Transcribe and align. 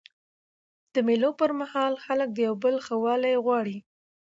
د 0.93 0.95
مېلو 1.07 1.29
پر 1.39 1.51
مهال 1.59 1.93
خلک 2.05 2.29
د 2.33 2.37
یو 2.47 2.55
بل 2.63 2.75
ښه 2.85 2.95
والی 3.05 3.33
غواړي. 3.45 3.77